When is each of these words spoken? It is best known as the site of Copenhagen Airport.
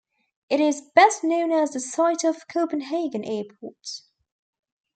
It 0.49 0.59
is 0.59 0.81
best 0.95 1.23
known 1.23 1.51
as 1.51 1.73
the 1.73 1.79
site 1.79 2.23
of 2.23 2.47
Copenhagen 2.47 3.23
Airport. 3.23 4.01